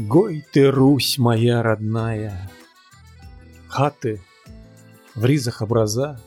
Гой 0.00 0.42
ты, 0.50 0.70
Русь 0.70 1.18
моя 1.18 1.62
родная, 1.62 2.50
Хаты 3.68 4.22
в 5.14 5.26
ризах 5.26 5.60
образа, 5.60 6.18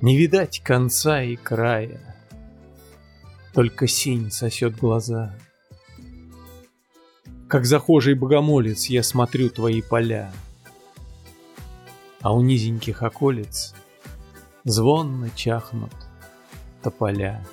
Не 0.00 0.16
видать 0.16 0.62
конца 0.62 1.24
и 1.24 1.34
края, 1.34 2.16
Только 3.52 3.88
синь 3.88 4.30
сосет 4.30 4.76
глаза. 4.76 5.36
Как 7.48 7.64
захожий 7.64 8.14
богомолец 8.14 8.86
я 8.86 9.02
смотрю 9.02 9.50
твои 9.50 9.82
поля, 9.82 10.32
А 12.20 12.32
у 12.32 12.42
низеньких 12.42 13.02
околиц 13.02 13.74
Звонно 14.62 15.30
чахнут 15.30 15.92
тополя. 16.80 17.44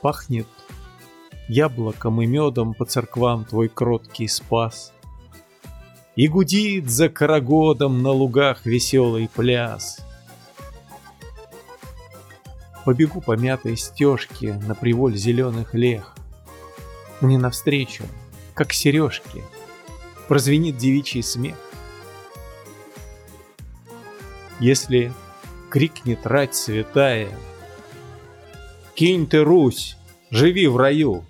Пахнет 0.00 0.46
Яблоком 1.48 2.20
и 2.20 2.26
медом 2.26 2.74
по 2.74 2.84
церквам 2.84 3.44
твой 3.44 3.68
кроткий 3.68 4.28
спас. 4.28 4.92
И 6.14 6.28
гудит 6.28 6.90
за 6.90 7.08
карагодом 7.08 8.02
на 8.02 8.10
лугах 8.10 8.66
веселый 8.66 9.30
пляс. 9.34 10.04
Побегу 12.84 13.20
по 13.20 13.36
мятой 13.36 13.76
стежке 13.76 14.54
на 14.66 14.74
приволь 14.74 15.16
зеленых 15.16 15.74
лех. 15.74 16.14
Мне 17.20 17.38
навстречу, 17.38 18.04
как 18.54 18.72
сережки, 18.72 19.42
прозвенит 20.28 20.76
девичий 20.76 21.22
смех. 21.22 21.56
Если 24.60 25.12
крикнет 25.70 26.26
рать 26.26 26.54
святая, 26.54 27.30
Кинь 28.94 29.28
ты, 29.28 29.44
Русь, 29.44 29.96
живи 30.30 30.66
в 30.66 30.76
раю, 30.76 31.24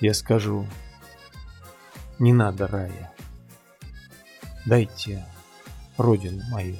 я 0.00 0.14
скажу, 0.14 0.66
не 2.18 2.32
надо 2.32 2.66
рая. 2.66 3.12
Дайте 4.66 5.24
родину 5.96 6.42
мою. 6.50 6.76